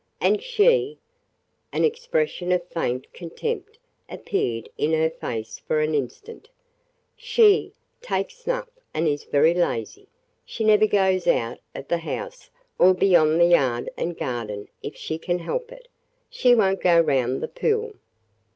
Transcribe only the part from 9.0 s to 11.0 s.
is very lazy. She never